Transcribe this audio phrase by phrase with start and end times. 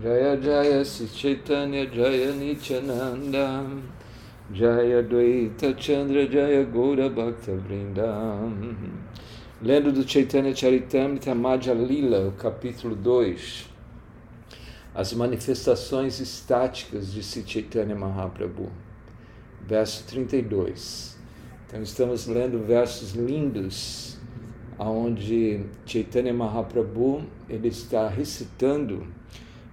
[0.00, 3.66] Jaya Jaya Chaitanya Jaya Nityananda
[4.52, 8.78] Jaya Dvaita Chandra Jaya Gaura Bhakta Vrindam.
[9.60, 13.66] Lendo do Chaitanya Charitamrita Madhya Lila, capítulo 2
[14.94, 18.70] As manifestações estáticas de Sri Chaitanya Mahaprabhu.
[19.66, 21.18] Verso 32
[21.66, 24.16] Então estamos lendo versos lindos
[24.78, 29.18] onde Chaitanya Mahaprabhu ele está recitando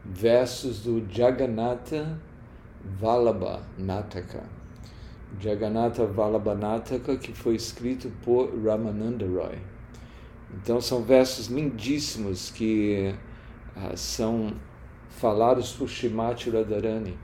[0.06, 2.20] versos do Jagannatha
[3.00, 4.44] Vallabha Nataka.
[5.40, 9.58] Jagannatha Vallabha Nataka, que foi escrito por Ramananda Roy.
[10.54, 13.14] Então são versos lindíssimos que
[13.76, 14.54] ah, são
[15.10, 17.18] falados por Shimati Radharani,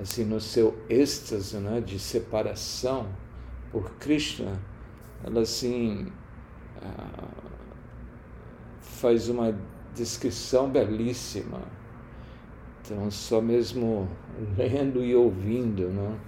[0.00, 3.08] assim no seu êxtase né, de separação
[3.70, 4.58] por Krishna,
[5.22, 6.10] ela assim
[6.80, 7.28] ah,
[8.80, 9.54] faz uma
[9.94, 11.60] descrição belíssima
[12.90, 14.08] então, só mesmo
[14.56, 16.18] lendo e ouvindo, né?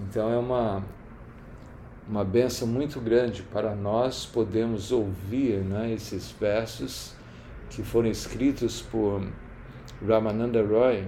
[0.00, 0.84] Então, é uma,
[2.08, 7.14] uma benção muito grande para nós podermos ouvir né, esses versos
[7.68, 9.24] que foram escritos por
[10.04, 11.06] Ramananda Roy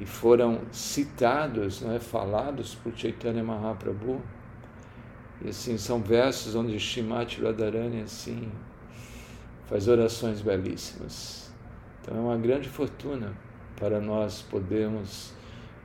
[0.00, 4.20] e foram citados, né, falados por Chaitanya Mahaprabhu.
[5.44, 8.50] E assim, são versos onde Shimati Radharani assim,
[9.66, 11.52] faz orações belíssimas.
[12.00, 13.32] Então é uma grande fortuna
[13.82, 15.32] para nós podermos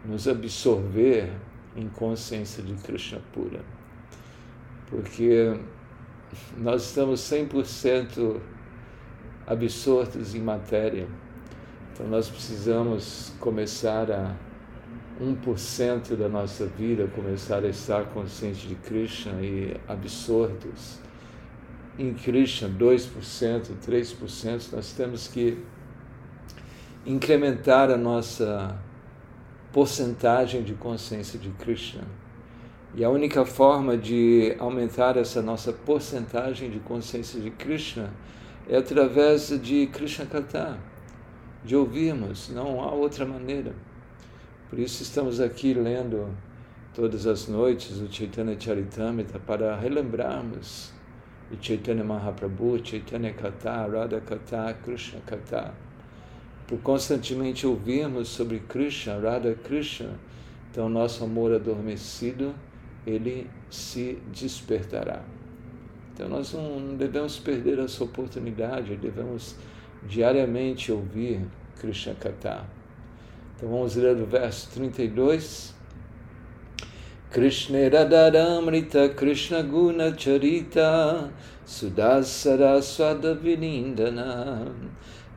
[0.06, 1.32] nos absorver
[1.76, 3.62] em consciência de Krishna pura.
[4.88, 5.60] Porque
[6.60, 8.40] nós estamos 100%
[9.48, 11.08] absortos em matéria.
[11.92, 14.36] Então nós precisamos começar a
[15.20, 21.00] 1% da nossa vida começar a estar consciente de Krishna e absortos
[21.98, 25.58] em Krishna, 2%, 3%, nós temos que
[27.08, 28.78] incrementar a nossa
[29.72, 32.04] porcentagem de consciência de Krishna.
[32.94, 38.12] E a única forma de aumentar essa nossa porcentagem de consciência de Krishna
[38.68, 40.78] é através de Krishna Kata,
[41.64, 43.74] de ouvirmos, não há outra maneira.
[44.70, 46.28] Por isso estamos aqui lendo
[46.94, 50.92] todas as noites o Chaitanya Charitamrita para relembrarmos
[51.50, 55.87] de Chaitanya Mahaprabhu, Chaitanya Kata, Radha Kata, Krishna Kata
[56.68, 60.20] por constantemente ouvirmos sobre Krishna, Radha Krishna,
[60.70, 62.54] então nosso amor adormecido,
[63.06, 65.24] ele se despertará.
[66.14, 69.56] Então nós não devemos perder essa oportunidade, devemos
[70.08, 71.42] diariamente ouvir
[71.80, 72.66] Krishna Kata.
[73.56, 75.74] Então vamos ler do verso 32.
[77.30, 81.30] Krishna Radharamrita Krishna Guna Charita
[81.66, 82.82] Sudasara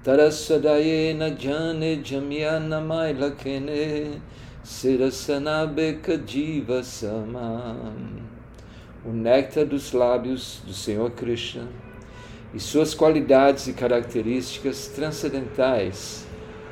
[0.03, 4.19] Taraswadayena jane jamyana mailakene
[4.65, 8.23] sirasanabeka jiva samam.
[9.05, 11.69] O néctar dos lábios do Senhor Krishna
[12.55, 16.27] e suas qualidades e características transcendentais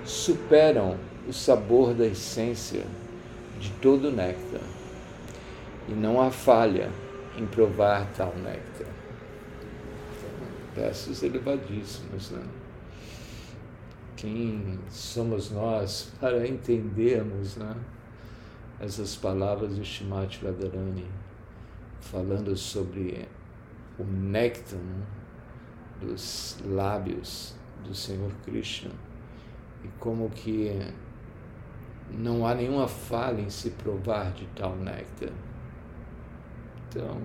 [0.07, 0.97] superam
[1.29, 2.87] o sabor da essência
[3.61, 4.63] de todo néctar.
[5.87, 6.89] E não há falha
[7.37, 8.89] em provar tal néctar.
[10.75, 12.43] Versos elevadíssimos, né?
[14.19, 17.73] Quem somos nós para entendermos né,
[18.81, 21.07] essas palavras de Shimati Radharani,
[22.01, 23.29] falando sobre
[23.97, 25.07] o néctar né,
[26.01, 28.91] dos lábios do Senhor Krishna
[29.85, 30.73] e como que
[32.11, 35.31] não há nenhuma falha em se provar de tal néctar.
[36.89, 37.21] Então,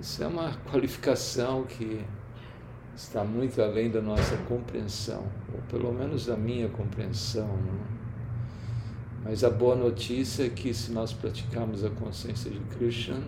[0.00, 2.02] isso é uma qualificação que
[2.96, 7.46] está muito além da nossa compreensão, ou pelo menos da minha compreensão.
[7.46, 7.74] Não?
[7.74, 7.94] É?
[9.24, 13.22] Mas a boa notícia é que se nós praticarmos a consciência de Krishna,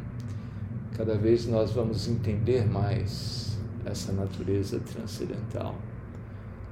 [0.96, 5.74] cada vez nós vamos entender mais essa natureza transcendental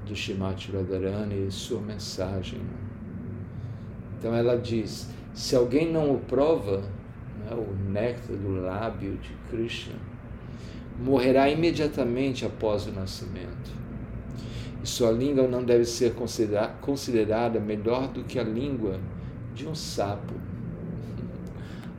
[0.05, 2.59] de Shimati Radharani e sua mensagem.
[2.59, 2.65] Não?
[2.67, 2.85] É?
[4.19, 6.79] Então ela diz: se alguém não o prova,
[7.39, 9.95] né, o néctar do lábio de Krishna,
[10.99, 13.73] morrerá imediatamente após o nascimento.
[14.83, 16.15] E sua língua não deve ser
[16.81, 19.01] considerada melhor do que a língua
[19.55, 20.35] de um sapo.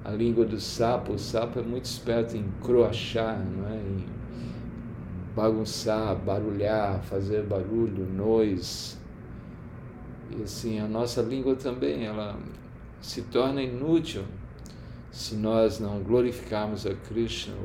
[0.06, 3.76] A língua do sapo, o sapo é muito esperto em croachar, não é?
[3.76, 4.06] em
[5.36, 8.98] bagunçar, barulhar, fazer barulho, noise.
[10.38, 12.38] E assim, a nossa língua também, ela
[13.02, 14.24] se torna inútil
[15.12, 17.56] se nós não glorificarmos a Krishna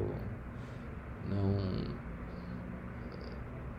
[1.30, 1.84] não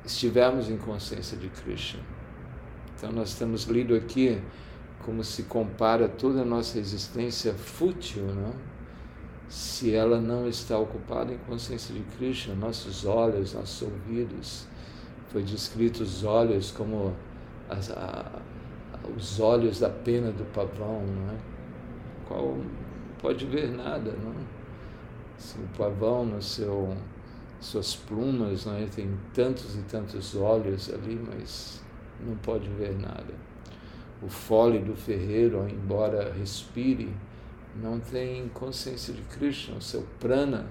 [0.05, 2.01] estivermos em consciência de Krishna.
[2.95, 4.41] Então nós temos lido aqui
[5.05, 8.53] como se compara toda a nossa existência fútil, não?
[9.51, 14.65] se ela não está ocupada em consciência de Krishna, nossos olhos, nossos ouvidos.
[15.27, 17.13] Foi descrito os olhos como
[17.69, 18.31] as, a,
[19.17, 21.37] os olhos da pena do pavão, não é?
[22.27, 22.57] Qual
[23.21, 24.33] pode ver nada, não?
[25.37, 26.95] Se o pavão no seu
[27.61, 28.85] suas plumas, não é?
[28.85, 31.81] tem tantos e tantos olhos ali, mas
[32.19, 33.33] não pode ver nada.
[34.21, 37.13] O fole do ferreiro, embora respire,
[37.81, 40.67] não tem consciência de Krishna, o seu prana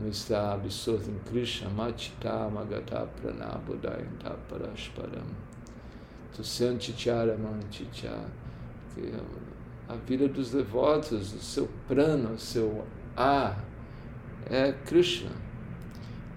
[0.00, 5.26] não está absorto em Krishna, Matita Magata Pranabodayanta Parashparam.
[6.34, 8.18] Tusyantityaram Antitya.
[9.88, 12.84] A vida dos devotos, o seu prana, o seu
[13.16, 13.56] A
[14.50, 15.43] é Krishna.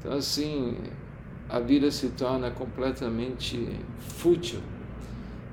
[0.07, 0.77] Então, assim,
[1.49, 4.61] a vida se torna completamente fútil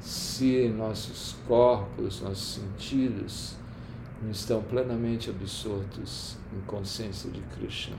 [0.00, 3.56] se nossos corpos, nossos sentidos,
[4.22, 7.96] não estão plenamente absortos em consciência de Krishna.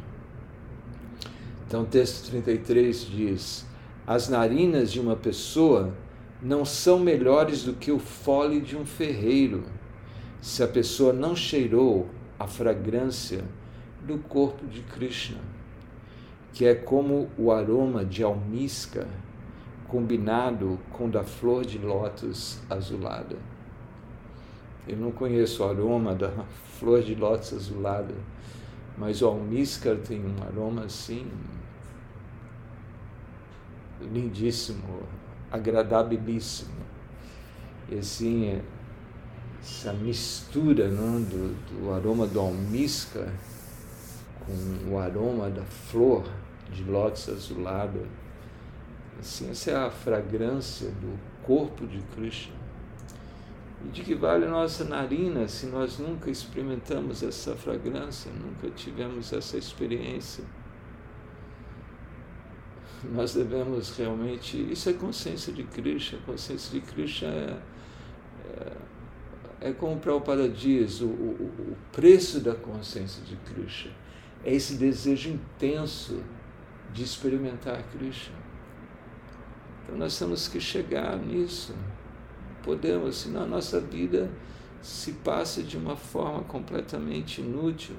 [1.68, 3.66] Então, o texto 33 diz:
[4.08, 5.94] As narinas de uma pessoa
[6.42, 9.66] não são melhores do que o fole de um ferreiro,
[10.40, 12.10] se a pessoa não cheirou
[12.40, 13.44] a fragrância
[14.08, 15.55] do corpo de Krishna,
[16.56, 19.08] que é como o aroma de almíscar
[19.90, 23.36] combinado com da flor de lótus azulada.
[24.88, 26.32] Eu não conheço o aroma da
[26.80, 28.16] flor de lótus azulada,
[28.98, 31.30] mas o almíscar tem um aroma assim
[34.02, 35.04] lindíssimo,
[35.52, 36.86] agradabilíssimo.
[37.90, 38.62] E assim,
[39.62, 43.28] essa mistura não, do, do aroma do almíscar
[44.40, 46.24] com o aroma da flor
[46.72, 48.08] de lótus azulada,
[49.20, 52.56] assim, essa é a fragrância do corpo de Krishna.
[53.84, 59.32] E de que vale a nossa narina se nós nunca experimentamos essa fragrância, nunca tivemos
[59.32, 60.44] essa experiência?
[63.04, 64.58] Nós devemos realmente.
[64.72, 66.18] Isso é consciência de Krishna.
[66.26, 67.60] Consciência de Krishna é,
[69.62, 73.92] é, é como o Prabhupada diz: o, o, o preço da consciência de Krishna
[74.44, 76.24] é esse desejo intenso
[76.94, 78.36] de experimentar Krishna.
[79.84, 81.74] Então nós temos que chegar nisso
[82.66, 84.30] podemos, senão a nossa vida
[84.82, 87.96] se passa de uma forma completamente inútil.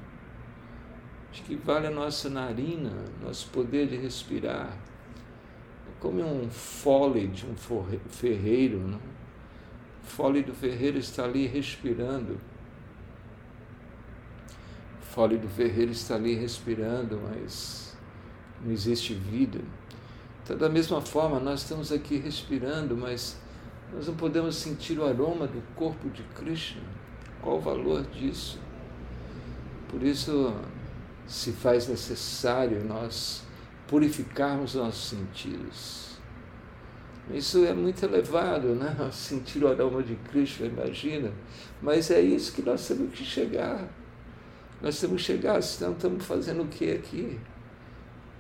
[1.31, 2.93] De que vale a nossa narina,
[3.23, 4.77] nosso poder de respirar.
[6.01, 7.55] Como um fole de um
[8.09, 8.99] ferreiro, não?
[8.99, 12.39] o fole do ferreiro está ali respirando.
[15.01, 17.86] O fole do ferreiro está ali respirando, mas
[18.65, 19.61] não existe vida.
[20.43, 23.37] Então, da mesma forma, nós estamos aqui respirando, mas
[23.93, 26.83] nós não podemos sentir o aroma do corpo de Krishna.
[27.41, 28.59] Qual o valor disso?
[29.89, 30.55] Por isso
[31.27, 33.43] se faz necessário nós
[33.87, 36.07] purificarmos nossos sentidos.
[37.33, 38.97] Isso é muito elevado, né?
[39.13, 41.33] Sentir o aroma de Krishna, imagina.
[41.83, 43.89] Mas é isso que nós temos que chegar.
[44.81, 47.39] Nós temos que chegar, senão estamos fazendo o que aqui?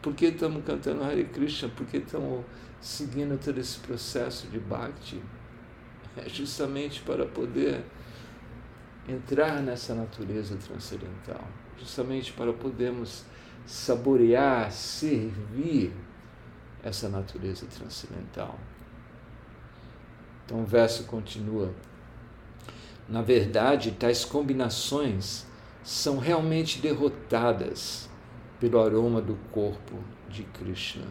[0.07, 1.69] Por que estamos cantando Hare Krishna?
[1.69, 2.45] Por que estamos
[2.81, 5.21] seguindo todo esse processo de Bhakti?
[6.17, 7.85] é justamente para poder
[9.09, 11.45] entrar nessa natureza transcendental,
[11.77, 13.25] justamente para podermos
[13.67, 15.93] saborear, servir
[16.85, 18.57] essa natureza transcendental.
[20.45, 21.75] Então o verso continua.
[23.09, 25.45] Na verdade, tais combinações
[25.83, 28.09] são realmente derrotadas
[28.61, 29.99] pelo aroma do corpo
[30.29, 31.07] de Krishna.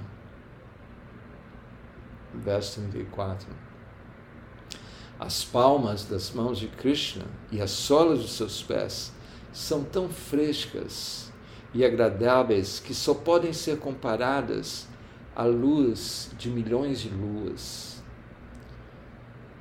[2.34, 3.48] Verso 34.
[5.20, 9.14] As palmas das mãos de Krishna e as solas dos seus pés
[9.54, 11.32] são tão frescas
[11.74, 14.88] e agradáveis que só podem ser comparadas
[15.36, 18.04] à luz de milhões de luas.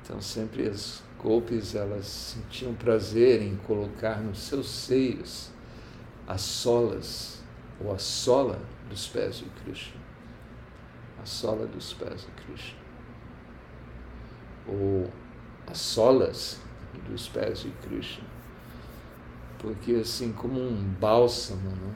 [0.03, 5.49] Então, sempre as golpes elas sentiam prazer em colocar nos seus seios
[6.27, 7.34] as solas
[7.79, 10.01] ou a sola dos pés de Krishna.
[11.21, 12.79] A sola dos pés de Krishna.
[14.67, 15.09] Ou
[15.67, 16.61] as solas
[17.07, 18.23] dos pés de Krishna.
[19.59, 21.93] Porque assim, como um bálsamo, né?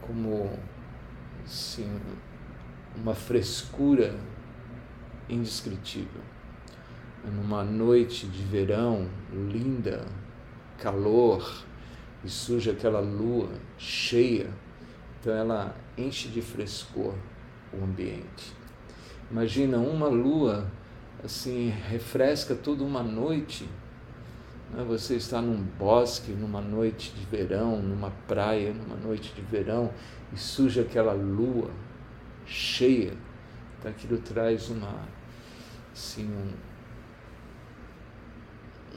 [0.00, 0.58] como
[1.44, 2.00] assim,
[2.96, 4.18] uma frescura
[5.28, 6.22] indescritível.
[7.24, 10.06] Numa noite de verão linda,
[10.78, 11.64] calor,
[12.24, 14.50] e surge aquela lua cheia,
[15.20, 17.14] então ela enche de frescor
[17.72, 18.52] o ambiente.
[19.30, 20.70] Imagina uma lua
[21.24, 23.68] assim, refresca toda uma noite.
[24.72, 24.84] Né?
[24.88, 29.92] Você está num bosque, numa noite de verão, numa praia, numa noite de verão,
[30.32, 31.70] e surge aquela lua
[32.46, 33.12] cheia.
[33.78, 34.94] Então aquilo traz uma,
[35.92, 36.52] assim, um,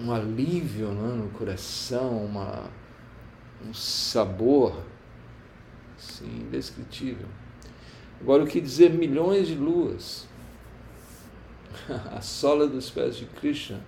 [0.05, 2.69] um alívio né, no coração, uma,
[3.67, 4.83] um sabor
[5.97, 7.27] assim, indescritível.
[8.19, 10.27] Agora, o que dizer milhões de luas?
[12.11, 13.81] A sola dos pés de Krishna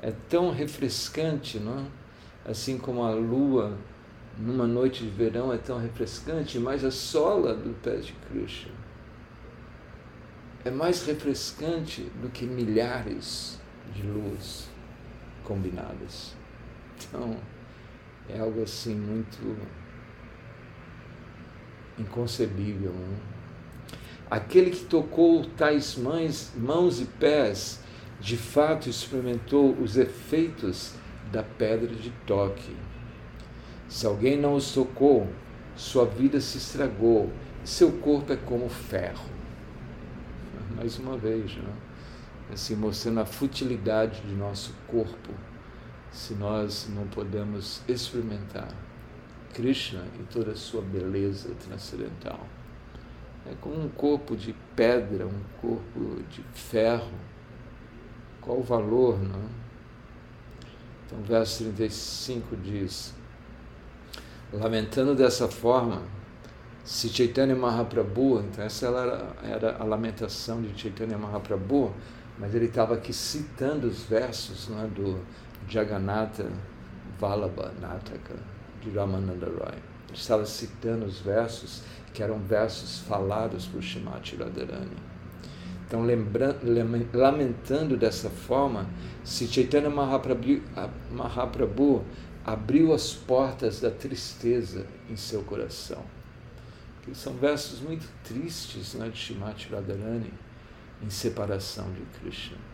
[0.00, 2.00] é tão refrescante, não é?
[2.50, 3.76] assim como a lua
[4.38, 8.72] numa noite de verão é tão refrescante, mas a sola dos pés de Krishna
[10.64, 13.58] é mais refrescante do que milhares
[13.94, 14.68] de luas
[15.44, 16.34] combinadas.
[16.96, 17.36] Então,
[18.28, 19.56] é algo assim muito
[21.98, 22.92] inconcebível.
[22.92, 23.30] Não?
[24.30, 27.82] Aquele que tocou tais mãos, mãos e pés,
[28.20, 30.94] de fato experimentou os efeitos
[31.32, 32.76] da pedra de toque.
[33.88, 35.28] Se alguém não os tocou,
[35.74, 37.32] sua vida se estragou,
[37.64, 39.28] seu corpo é como ferro.
[40.76, 41.72] Mais uma vez, né?
[42.52, 45.32] assim, mostrando a futilidade de nosso corpo,
[46.12, 48.68] se nós não podemos experimentar
[49.54, 52.46] Krishna e toda a sua beleza transcendental.
[53.46, 57.10] É como um corpo de pedra, um corpo de ferro.
[58.40, 59.48] Qual o valor, não?
[61.06, 63.14] Então, o verso 35 diz:
[64.52, 66.02] Lamentando dessa forma,
[66.84, 71.92] se Chaitanya Mahaprabhu, então essa era, era a lamentação de Chaitanya Mahaprabhu,
[72.38, 75.20] mas ele estava aqui citando os versos né, do
[75.68, 76.50] Jagannatha
[77.18, 78.34] Vallabha Nataka,
[78.80, 79.78] de Ramananda Roy.
[80.12, 84.96] Estava citando os versos que eram versos falados por Shimati Radharani.
[85.86, 86.02] Então,
[87.12, 88.88] lamentando dessa forma,
[89.24, 90.62] se Chaitanya Mahaprabhu,
[91.10, 92.04] Mahaprabhu
[92.44, 96.02] abriu as portas da tristeza em seu coração.
[97.12, 100.32] São versos muito tristes né, de Shimati Radharani
[101.02, 102.69] em separação de Krishna.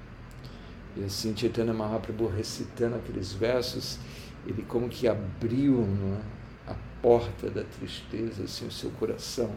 [0.96, 3.98] E assim, Chaitanya Mahaprabhu recitando aqueles versos,
[4.46, 6.70] ele como que abriu é?
[6.70, 9.54] a porta da tristeza, assim, o seu coração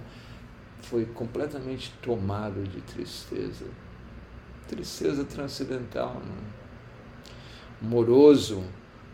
[0.81, 3.65] foi completamente tomado de tristeza.
[4.67, 6.21] Tristeza transcendental.
[6.21, 7.85] É?
[7.85, 8.63] Moroso,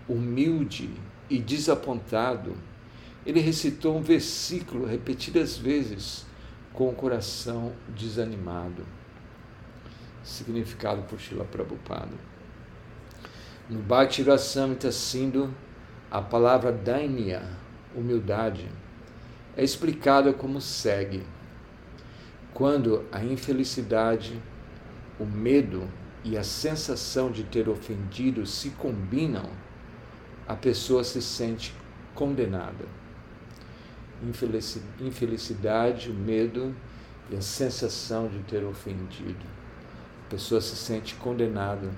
[0.08, 0.89] humilde
[1.29, 2.55] e desapontado,
[3.25, 6.25] ele recitou um versículo repetidas vezes
[6.74, 8.86] com o coração desanimado,
[10.25, 12.17] significado por Shila Prabhupada.
[13.70, 15.53] No Bhakti Rasamrita Sindhu,
[16.12, 17.44] a palavra dainya,
[17.96, 18.67] humildade,
[19.55, 21.24] é explicada como segue:
[22.53, 24.41] quando a infelicidade,
[25.20, 25.88] o medo
[26.24, 29.50] e a sensação de ter ofendido se combinam,
[30.48, 31.74] a pessoa se sente
[32.13, 32.86] condenada.
[35.00, 36.75] Infelicidade, o medo
[37.29, 39.54] e a sensação de ter ofendido.
[40.25, 41.89] A pessoa se sente condenada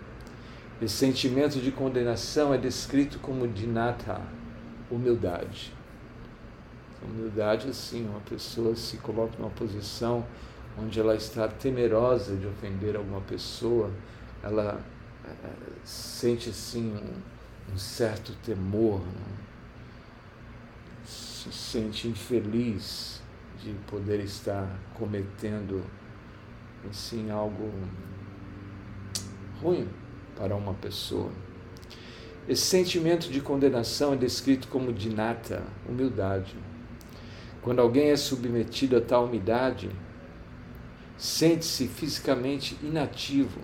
[0.79, 4.21] esse sentimento de condenação é descrito como dinata,
[4.91, 5.73] humildade.
[7.01, 10.23] Humildade, assim, uma pessoa se coloca numa posição
[10.77, 13.89] onde ela está temerosa de ofender alguma pessoa,
[14.43, 14.79] ela
[15.25, 15.31] é,
[15.83, 19.37] sente, assim, um, um certo temor, né?
[21.03, 23.19] se sente infeliz
[23.59, 25.83] de poder estar cometendo,
[26.87, 27.71] assim, algo
[29.61, 29.87] ruim
[30.35, 31.31] para uma pessoa.
[32.47, 36.55] Esse sentimento de condenação é descrito como dinata, humildade.
[37.61, 39.89] Quando alguém é submetido a tal umidade,
[41.17, 43.59] sente-se fisicamente inativo,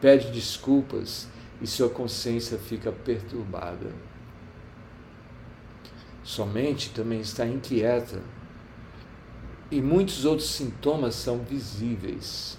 [0.00, 1.28] pede desculpas
[1.62, 3.90] e sua consciência fica perturbada.
[6.22, 8.20] Sua mente também está inquieta
[9.70, 12.58] e muitos outros sintomas são visíveis.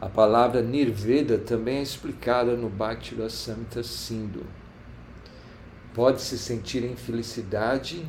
[0.00, 4.44] A palavra Nirveda também é explicada no Bhakti Rasamrita Sindhu.
[5.94, 8.04] Pode-se sentir em felicidade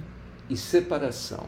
[0.50, 1.48] e separação,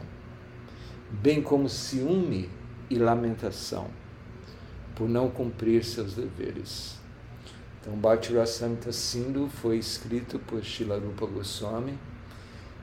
[1.10, 2.48] bem como ciúme
[2.88, 3.88] e lamentação,
[4.94, 6.96] por não cumprir seus deveres.
[7.80, 11.98] Então, Bhakti Rasamrita Sindhu foi escrito por Shilarupa Goswami.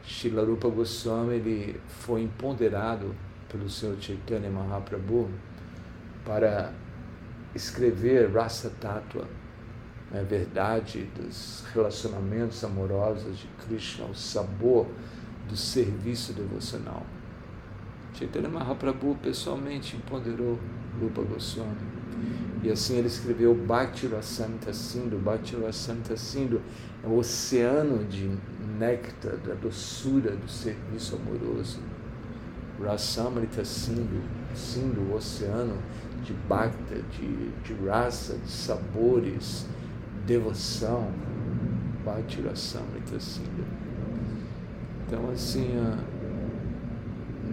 [0.03, 3.15] Shilarupa Goswami ele foi empoderado
[3.49, 5.29] pelo Senhor Chaitanya Mahaprabhu
[6.25, 6.73] para
[7.55, 9.27] escrever Rasa Tattva,
[10.13, 14.87] a verdade dos relacionamentos amorosos de Krishna, o sabor
[15.47, 17.03] do serviço devocional.
[18.13, 20.59] Chaitanya Mahaprabhu pessoalmente empoderou
[20.99, 21.75] Rupa Goswami.
[22.63, 25.17] E assim ele escreveu Bhakti Rasanta Sindhu.
[25.17, 26.61] Bhakti Rasanta Sindhu
[27.03, 28.31] é o oceano de
[28.79, 31.79] néctar, da doçura do serviço amoroso.
[32.81, 34.21] Rasamrita Sindhu,
[34.53, 35.77] Sindhu, oceano
[36.23, 39.65] de bhakta, de, de raça, de sabores,
[40.25, 41.11] devoção.
[42.05, 43.65] Bhakti Rasamrita Sindhu.
[45.07, 45.75] Então, assim,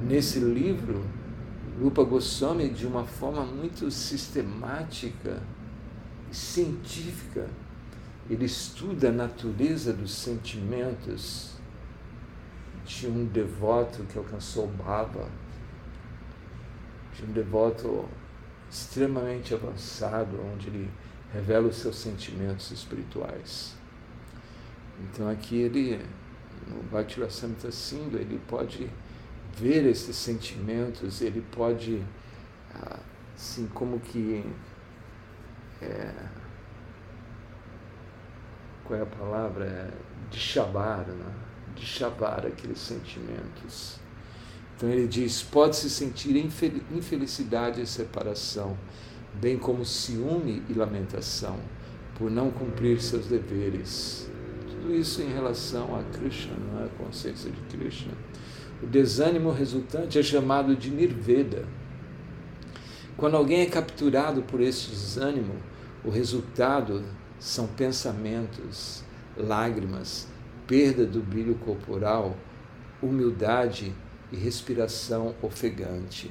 [0.07, 1.03] nesse livro,
[1.81, 5.41] Rupa Goswami, de uma forma muito sistemática
[6.31, 7.47] e científica,
[8.29, 11.52] ele estuda a natureza dos sentimentos
[12.85, 15.29] de um devoto que alcançou Baba,
[17.15, 18.09] de um devoto
[18.71, 20.91] extremamente avançado, onde ele
[21.33, 23.75] revela os seus sentimentos espirituais.
[25.01, 26.05] Então aqui ele,
[26.69, 28.91] no Bhakti Rasamrita Sindhu, ele pode
[29.57, 32.03] ver esses sentimentos, ele pode,
[33.35, 34.45] assim, como que.
[35.81, 36.13] É,
[38.85, 39.65] qual é a palavra?
[39.65, 39.91] É,
[40.31, 41.35] de chavar, né?
[41.75, 44.01] De chavar aqueles sentimentos.
[44.77, 48.77] Então ele diz: pode se sentir infelicidade e separação,
[49.35, 51.59] bem como ciúme e lamentação,
[52.17, 54.29] por não cumprir seus deveres.
[54.69, 56.87] Tudo isso em relação a Krishna, não é?
[56.87, 58.13] a consciência de Krishna.
[58.83, 61.65] O desânimo resultante é chamado de nirveda.
[63.17, 65.55] Quando alguém é capturado por esse desânimo,
[66.05, 67.05] o resultado
[67.39, 69.05] são pensamentos,
[69.37, 70.27] lágrimas,
[70.73, 72.35] perda do brilho corporal,
[73.03, 73.93] humildade
[74.33, 76.31] e respiração ofegante.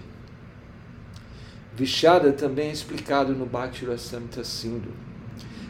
[1.76, 4.94] Vixada também é explicado no Bhakti Rasamrita Sindhu.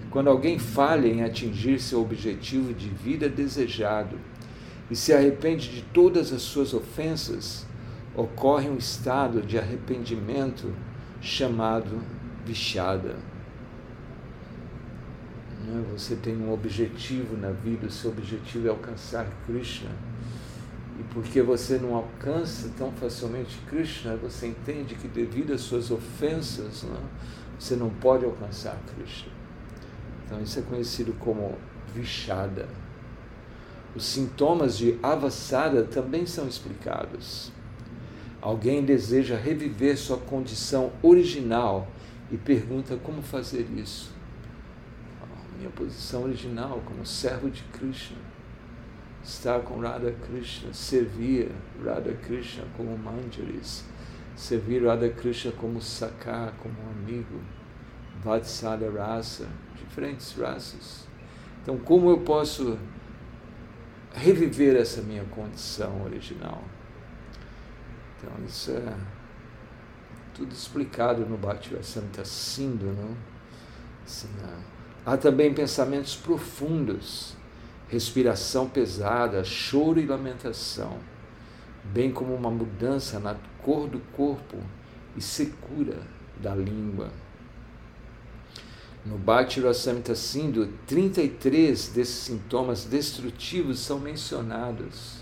[0.09, 4.17] Quando alguém falha em atingir seu objetivo de vida desejado,
[4.89, 7.65] e se arrepende de todas as suas ofensas,
[8.15, 10.73] ocorre um estado de arrependimento
[11.19, 12.01] chamado
[12.45, 13.17] vixada.
[15.67, 15.97] É?
[15.97, 19.89] Você tem um objetivo na vida, o seu objetivo é alcançar Krishna.
[20.99, 26.83] E porque você não alcança tão facilmente Krishna, você entende que devido às suas ofensas,
[26.83, 26.99] não, é?
[27.59, 29.31] você não pode alcançar Krishna.
[30.25, 31.57] Então isso é conhecido como
[31.93, 32.67] vixada.
[33.95, 37.51] Os sintomas de avassada também são explicados.
[38.41, 41.87] Alguém deseja reviver sua condição original
[42.31, 44.20] e pergunta como fazer isso.
[45.61, 48.17] Minha posição original como servo de Krishna,
[49.23, 51.51] estar com Radha Krishna, servir
[51.85, 53.85] Radha Krishna como manjaris,
[54.35, 57.39] servir Radha Krishna como sakar, como amigo,
[58.23, 61.07] Vatsalya rasa, diferentes raças.
[61.61, 62.79] Então, como eu posso
[64.15, 66.63] reviver essa minha condição original.
[68.17, 68.97] Então, isso é
[70.33, 72.87] tudo explicado no Bhakti Santa Sindhu.
[72.87, 73.15] Não?
[74.03, 74.27] Assim,
[75.05, 77.35] há também pensamentos profundos,
[77.87, 80.97] respiração pesada, choro e lamentação,
[81.83, 84.57] bem como uma mudança na cor do corpo
[85.15, 85.99] e secura
[86.41, 87.11] da língua.
[89.03, 95.21] No Bhakti Rasamrita Sindhu, 33 desses sintomas destrutivos são mencionados.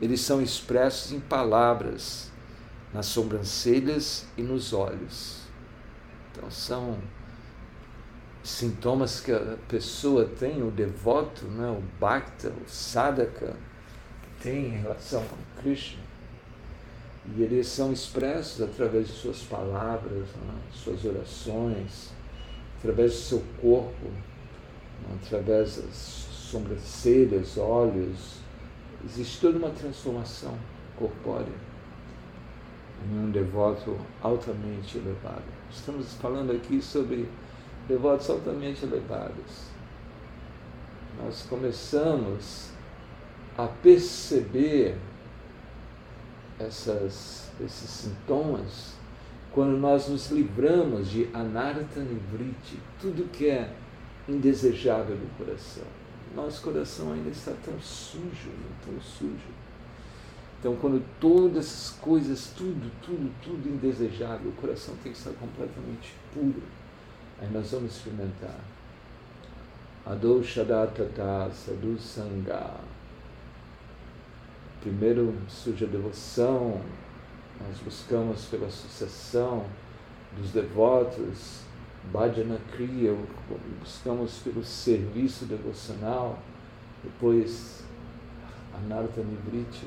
[0.00, 2.32] Eles são expressos em palavras,
[2.92, 5.42] nas sobrancelhas e nos olhos.
[6.30, 6.98] Então são
[8.42, 13.54] sintomas que a pessoa tem, o devoto, né, o bhakta, o sadhaka,
[14.42, 16.02] tem em relação com Krishna.
[17.36, 22.10] E eles são expressos através de suas palavras, né, suas orações,
[22.78, 24.10] através do seu corpo,
[25.22, 28.40] através das sobrancelhas, olhos,
[29.04, 30.56] existe toda uma transformação
[30.96, 31.72] corpórea
[33.10, 35.42] em um devoto altamente elevado.
[35.70, 37.28] Estamos falando aqui sobre
[37.88, 39.70] devotos altamente elevados.
[41.22, 42.70] Nós começamos
[43.56, 44.96] a perceber
[46.58, 48.94] essas, esses sintomas
[49.52, 53.70] quando nós nos livramos de anarta nivriti, tudo que é
[54.26, 55.84] indesejável do coração.
[56.34, 58.50] Nosso coração ainda está tão sujo,
[58.84, 59.62] tão sujo.
[60.58, 66.14] Então, quando todas essas coisas, tudo, tudo, tudo indesejável, o coração tem que estar completamente
[66.32, 66.62] puro.
[67.40, 68.58] Aí nós vamos experimentar.
[70.04, 72.74] Adoshadattata sadhu sangha.
[74.80, 76.80] Primeiro surge a devoção,
[77.60, 79.64] nós buscamos pela sucessão
[80.36, 81.60] dos devotos,
[82.12, 83.16] Bhajana Kriya,
[83.78, 86.38] buscamos pelo serviço devocional,
[87.04, 87.84] depois
[88.74, 89.86] Anartha Nivriti,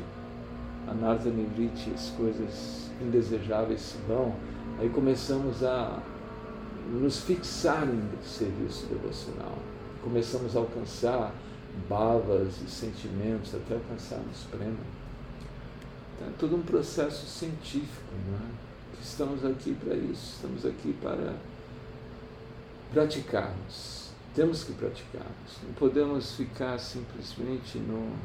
[0.88, 4.34] Anartha Nivriti, as coisas indesejáveis se vão,
[4.79, 6.01] aí começamos a
[6.89, 9.58] nos fixar em serviço devocional.
[10.04, 11.34] Começamos a alcançar
[11.89, 14.78] bavas e sentimentos até alcançarmos prêmio.
[16.15, 18.52] Então, é todo um processo científico, não é?
[19.02, 21.36] Estamos aqui para isso, estamos aqui para
[22.91, 24.10] praticarmos.
[24.34, 25.60] Temos que praticarmos.
[25.63, 28.15] Não podemos ficar simplesmente no,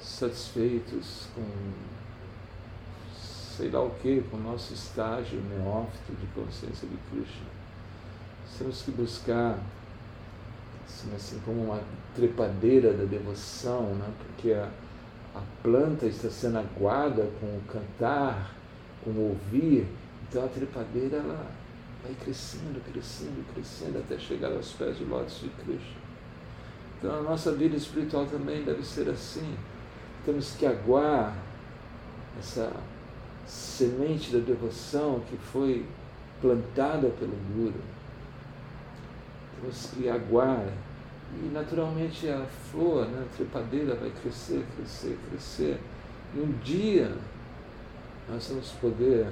[0.00, 1.42] satisfeitos com
[3.58, 7.48] sei lá o que, com o nosso estágio neófito de consciência de Krishna.
[8.56, 9.58] Temos que buscar,
[10.86, 11.80] assim, assim como uma
[12.14, 14.08] trepadeira da devoção, né?
[14.18, 14.68] porque a,
[15.34, 18.54] a planta está sendo aguada com o cantar,
[19.02, 19.88] com o ouvir,
[20.28, 21.50] então a trepadeira ela
[22.04, 25.98] vai crescendo, crescendo, crescendo até chegar aos pés de lótus de Krishna.
[26.96, 29.56] Então a nossa vida espiritual também deve ser assim.
[30.24, 31.36] Temos que aguar
[32.38, 32.72] essa
[33.48, 35.84] semente da devoção que foi
[36.40, 37.80] plantada pelo Guru.
[39.60, 40.68] Temos que aguar
[41.42, 45.80] e naturalmente a flor, né, a trepadeira vai crescer, crescer, crescer.
[46.34, 47.10] E um dia
[48.28, 49.26] nós vamos poder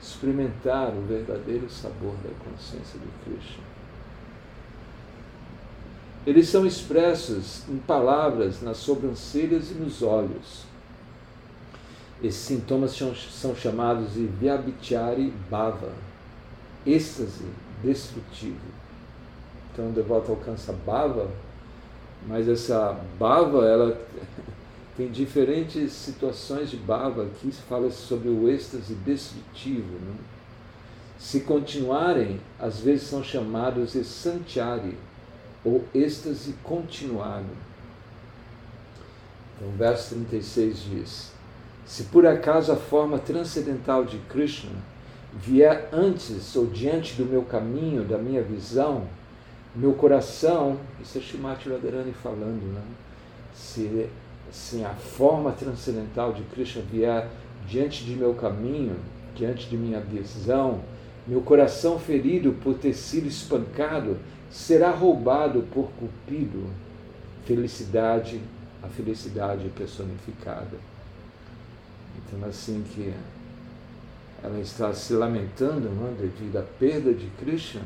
[0.00, 3.64] experimentar o verdadeiro sabor da consciência de Krishna.
[6.26, 10.71] Eles são expressos em palavras nas sobrancelhas e nos olhos.
[12.22, 12.96] Esses sintomas
[13.32, 15.92] são chamados de Vyabhichari Bhava,
[16.86, 17.46] êxtase
[17.82, 18.60] destrutivo.
[19.72, 21.28] Então o devoto alcança Bhava,
[22.28, 24.00] mas essa Bhava, ela
[24.96, 27.24] tem diferentes situações de Bhava.
[27.24, 29.98] Aqui se fala sobre o êxtase destrutivo.
[29.98, 30.14] Né?
[31.18, 34.96] Se continuarem, às vezes são chamados de Sanchari,
[35.64, 37.46] ou êxtase continuado.
[39.56, 41.32] Então, o verso 36 diz:
[41.84, 44.72] Se por acaso a forma transcendental de Krishna
[45.34, 49.06] vier antes ou diante do meu caminho, da minha visão,
[49.74, 52.82] meu coração, isso é Shimati Radharani falando, né?
[53.54, 54.08] se,
[54.50, 57.28] se a forma transcendental de Krishna vier
[57.66, 58.96] diante de meu caminho,
[59.34, 60.80] diante de minha visão,
[61.26, 64.18] meu coração ferido por ter sido espancado
[64.50, 66.66] será roubado por Cupido.
[67.44, 68.40] Felicidade,
[68.82, 70.91] a felicidade personificada.
[72.18, 73.12] Então, assim que
[74.42, 77.82] ela está se lamentando não, é, devido à perda de Krishna,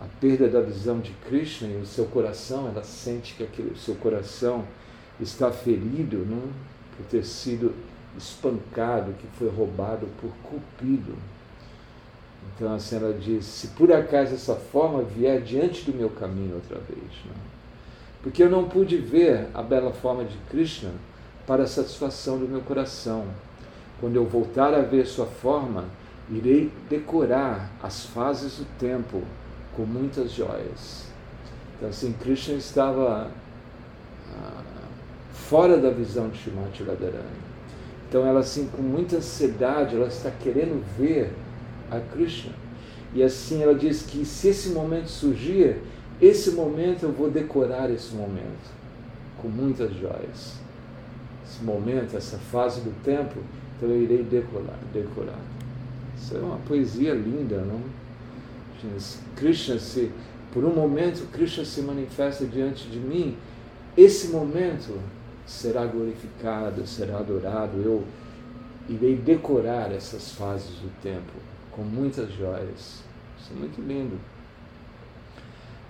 [0.00, 3.76] a perda da visão de Krishna e o seu coração, ela sente que aquele, o
[3.76, 4.64] seu coração
[5.20, 7.74] está ferido não, é, por ter sido
[8.16, 11.16] espancado, que foi roubado por Cupido.
[12.54, 16.78] Então a senhora diz: se por acaso essa forma vier diante do meu caminho outra
[16.78, 17.54] vez, não?
[18.22, 20.90] porque eu não pude ver a bela forma de Krishna
[21.46, 23.24] para a satisfação do meu coração.
[24.00, 25.84] Quando eu voltar a ver sua forma,
[26.30, 29.22] irei decorar as fases do tempo
[29.76, 31.04] com muitas joias.
[31.76, 33.30] Então, assim, Krishna estava
[34.32, 34.62] ah,
[35.32, 37.44] fora da visão de Shrimati Radharani.
[38.08, 41.32] Então, ela, assim, com muita ansiedade, ela está querendo ver
[41.90, 42.52] a Krishna.
[43.14, 45.76] E assim ela diz que se esse momento surgir,
[46.20, 48.72] esse momento eu vou decorar esse momento
[49.40, 50.63] com muitas joias.
[51.44, 53.38] Esse momento, essa fase do tempo,
[53.76, 54.78] então eu irei decorar.
[54.92, 55.38] decorar.
[56.16, 57.80] Isso é uma poesia linda, não?
[59.36, 60.10] Krishna se,
[60.52, 63.36] por um momento, Krishna se manifesta diante de mim.
[63.96, 64.98] Esse momento
[65.46, 67.80] será glorificado, será adorado.
[67.80, 68.04] Eu
[68.88, 71.32] irei decorar essas fases do tempo
[71.70, 73.02] com muitas joias.
[73.38, 74.18] Isso é muito lindo.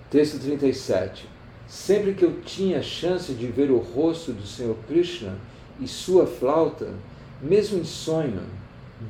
[0.09, 1.34] Texto 37.
[1.67, 5.35] Sempre que eu tinha chance de ver o rosto do Senhor Krishna
[5.79, 6.93] e sua flauta,
[7.41, 8.41] mesmo em sonho,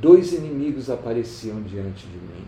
[0.01, 2.45] dois inimigos apareciam diante de mim.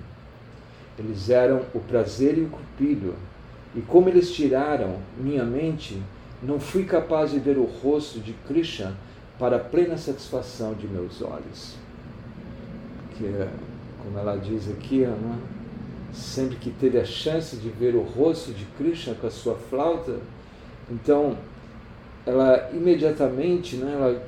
[0.97, 3.13] Eles eram o prazer e o cupido,
[3.75, 6.01] e como eles tiraram minha mente,
[6.41, 8.95] não fui capaz de ver o rosto de Krishna
[9.37, 11.75] para plena satisfação de meus olhos.
[13.15, 13.49] Que é
[14.03, 15.39] como ela diz aqui, né?
[16.13, 20.19] Sempre que teve a chance de ver o rosto de Krishna com a sua flauta,
[20.89, 21.37] então
[22.25, 24.27] ela imediatamente né, ela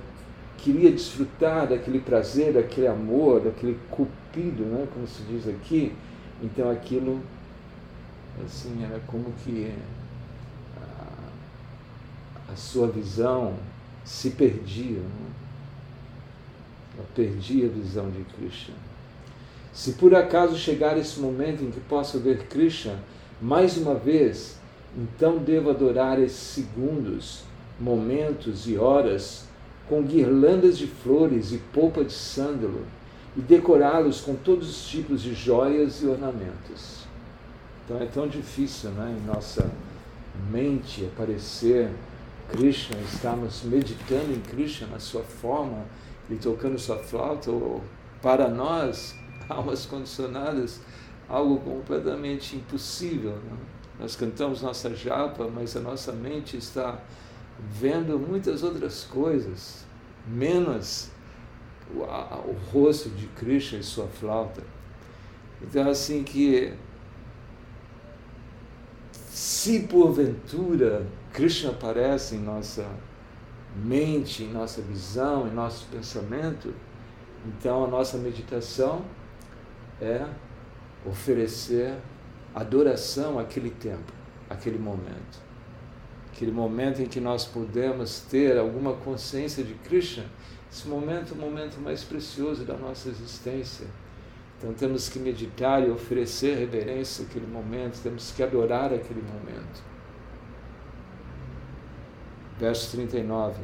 [0.57, 5.93] queria desfrutar daquele prazer, daquele amor, daquele cupido, né, como se diz aqui.
[6.41, 7.21] Então aquilo
[8.45, 9.73] assim era como que
[10.77, 13.55] a, a sua visão
[14.03, 14.99] se perdia.
[14.99, 15.29] Né?
[16.97, 18.75] Ela perdia a visão de Krishna.
[19.73, 22.99] Se por acaso chegar esse momento em que posso ver Krishna
[23.41, 24.57] mais uma vez,
[24.97, 27.43] então devo adorar esses segundos,
[27.79, 29.45] momentos e horas
[29.87, 32.85] com guirlandas de flores e polpa de sândalo
[33.37, 37.05] e decorá-los com todos os tipos de joias e ornamentos.
[37.85, 39.69] Então é tão difícil né, em nossa
[40.51, 41.89] mente aparecer
[42.49, 45.85] Krishna, estamos meditando em Krishna na sua forma,
[46.29, 47.83] ele tocando sua flauta, ou
[48.21, 49.15] para nós,
[49.57, 50.79] almas condicionadas,
[51.27, 53.31] algo completamente impossível.
[53.31, 53.57] Né?
[53.99, 56.99] Nós cantamos nossa japa, mas a nossa mente está
[57.59, 59.85] vendo muitas outras coisas,
[60.25, 61.09] menos
[61.93, 64.63] o, a, o rosto de Krishna e sua flauta.
[65.61, 66.71] Então, assim que,
[69.11, 72.87] se porventura Krishna aparece em nossa
[73.75, 76.73] mente, em nossa visão, em nosso pensamento,
[77.45, 79.03] então a nossa meditação
[80.01, 80.25] é
[81.05, 81.95] oferecer
[82.53, 84.11] adoração àquele tempo,
[84.49, 85.49] àquele momento.
[86.31, 90.25] Aquele momento em que nós podemos ter alguma consciência de Krishna,
[90.71, 93.87] esse momento é o momento mais precioso da nossa existência.
[94.57, 99.89] Então temos que meditar e oferecer reverência àquele momento, temos que adorar aquele momento
[102.59, 103.61] verso 39.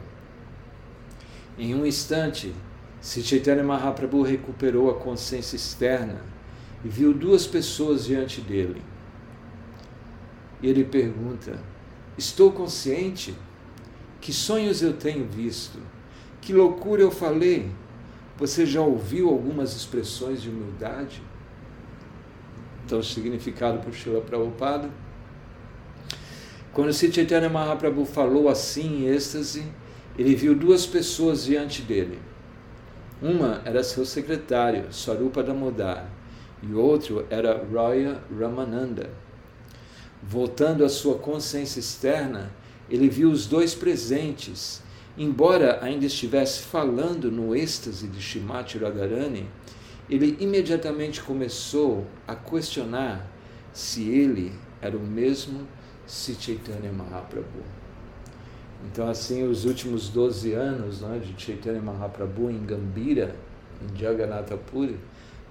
[1.57, 2.53] Em um instante,
[3.05, 6.23] Sri Chaitanya Mahaprabhu recuperou a consciência externa
[6.83, 8.81] e viu duas pessoas diante dele.
[10.59, 11.61] E ele pergunta:
[12.17, 13.35] Estou consciente?
[14.19, 15.77] Que sonhos eu tenho visto?
[16.41, 17.69] Que loucura eu falei?
[18.37, 21.21] Você já ouviu algumas expressões de humildade?
[22.83, 24.89] Então, significado por Srila Prabhupada
[26.73, 29.63] quando Sri Chaitanya Mahaprabhu falou assim em êxtase,
[30.17, 32.19] ele viu duas pessoas diante dele.
[33.21, 36.09] Uma era seu secretário, Swarupa Damodar,
[36.61, 39.09] e outro era Roya Ramananda.
[40.21, 42.51] Voltando à sua consciência externa,
[42.89, 44.81] ele viu os dois presentes.
[45.17, 49.47] Embora ainda estivesse falando no êxtase de Shimati Radharani,
[50.09, 53.25] ele imediatamente começou a questionar
[53.71, 54.51] se ele
[54.81, 55.67] era o mesmo
[56.05, 57.63] Sri Chaitanya Mahaprabhu.
[58.91, 63.35] Então, assim, os últimos 12 anos né, de Chaitanya Mahaprabhu em Gambira,
[63.81, 64.97] em Jagannatha Puri,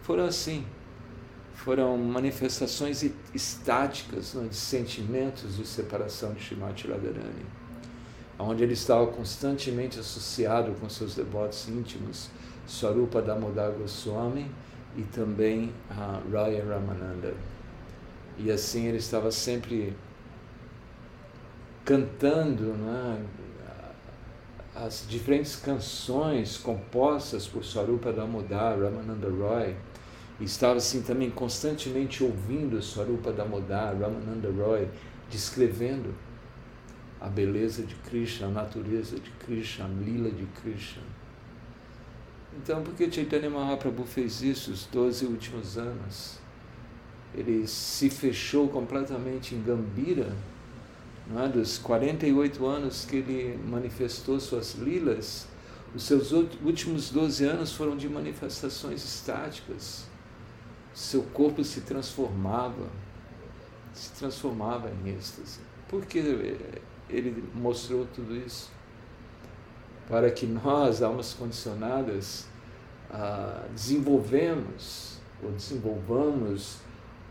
[0.03, 0.65] foram assim.
[1.55, 7.47] Foram manifestações estáticas né, de sentimentos de separação de Shrimati Radharani,
[8.39, 12.29] onde ele estava constantemente associado com seus devotos íntimos,
[12.67, 14.51] Swarupa Damodar Goswami
[14.97, 17.35] e também Raya Ramananda.
[18.37, 19.95] E assim ele estava sempre
[21.85, 23.25] cantando né,
[24.75, 29.77] as diferentes canções compostas por Swarupa Damodar, Ramananda Roy,
[30.41, 34.89] e estava assim também constantemente ouvindo Swarupa Damodar, Ramananda Roy,
[35.31, 36.15] descrevendo
[37.21, 41.03] a beleza de Krishna, a natureza de Krishna, a lila de Krishna.
[42.57, 46.39] Então, por que Chaitanya Mahaprabhu fez isso os 12 últimos anos?
[47.35, 50.33] Ele se fechou completamente em Gambira,
[51.37, 51.49] é?
[51.49, 55.47] dos 48 anos que ele manifestou suas lilas,
[55.95, 60.07] os seus últimos 12 anos foram de manifestações estáticas.
[60.93, 62.89] Seu corpo se transformava,
[63.93, 65.61] se transformava em êxtase.
[65.89, 66.19] Por que
[67.09, 68.71] ele mostrou tudo isso?
[70.09, 72.47] Para que nós, almas condicionadas,
[73.11, 76.79] ah, desenvolvemos ou desenvolvamos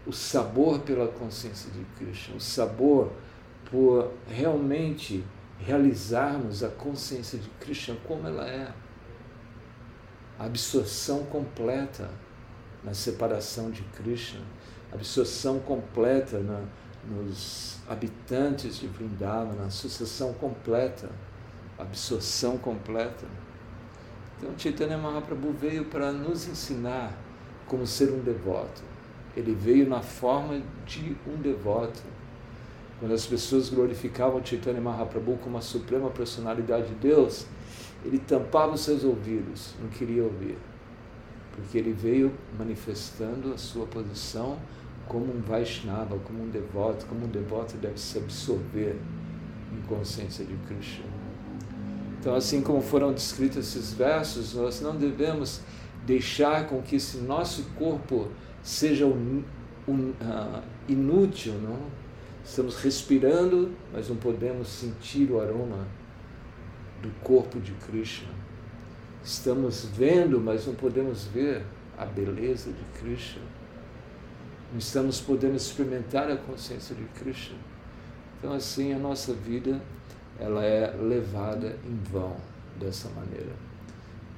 [0.06, 3.12] o sabor pela consciência de Krishna, o sabor
[3.74, 5.26] por realmente
[5.58, 8.72] realizarmos a consciência de Krishna como ela é.
[10.38, 12.08] A absorção completa
[12.84, 14.42] na separação de Krishna,
[14.92, 16.62] absorção completa na,
[17.10, 21.10] nos habitantes de Vrindavan, sucessão completa,
[21.80, 23.26] absorção completa.
[24.38, 27.18] Então Chaitanya Mahaprabhu veio para nos ensinar
[27.66, 28.84] como ser um devoto.
[29.36, 32.04] Ele veio na forma de um devoto
[33.04, 37.46] quando as pessoas glorificavam Chaitanya Mahaprabhu como a suprema personalidade de Deus,
[38.06, 40.58] ele tampava os seus ouvidos, não queria ouvir.
[41.54, 44.58] Porque ele veio manifestando a sua posição
[45.06, 48.96] como um Vaishnava, como um devoto, como um devoto deve se absorver
[49.74, 51.04] em consciência de Krishna.
[52.22, 55.60] Então, assim como foram descritos esses versos, nós não devemos
[56.06, 58.30] deixar com que esse nosso corpo
[58.62, 59.44] seja uh,
[60.88, 62.03] inútil, não?
[62.44, 65.88] Estamos respirando, mas não podemos sentir o aroma
[67.02, 68.30] do corpo de Krishna.
[69.24, 71.64] Estamos vendo, mas não podemos ver
[71.98, 73.42] a beleza de Krishna.
[74.72, 77.58] Não estamos podendo experimentar a consciência de Krishna.
[78.38, 79.82] Então, assim, a nossa vida
[80.40, 82.36] ela é levada em vão
[82.80, 83.52] dessa maneira.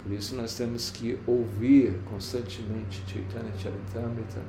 [0.03, 4.39] Por isso nós temos que ouvir constantemente Chaitanya Charitamrita,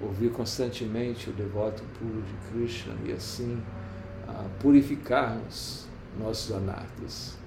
[0.00, 3.62] ouvir constantemente o devoto puro de Krishna e assim
[4.28, 5.86] uh, purificarmos
[6.18, 7.38] nossos anartas.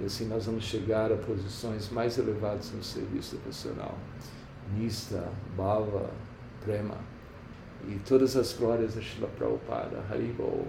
[0.00, 3.96] E assim nós vamos chegar a posições mais elevadas no serviço devocional.
[4.76, 6.10] Nista, Bhava,
[6.64, 6.96] Prema
[7.88, 10.02] e todas as glórias da Shila Prabhupada.
[10.10, 10.66] Haribol.